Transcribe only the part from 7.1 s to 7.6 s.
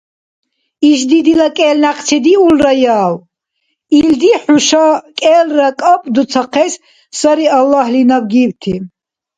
сари